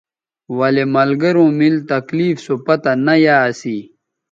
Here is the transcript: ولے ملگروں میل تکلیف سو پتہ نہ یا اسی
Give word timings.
ولے 0.57 0.83
ملگروں 0.95 1.49
میل 1.57 1.75
تکلیف 1.91 2.35
سو 2.45 2.53
پتہ 2.65 2.91
نہ 3.05 3.13
یا 3.23 3.37
اسی 3.49 3.77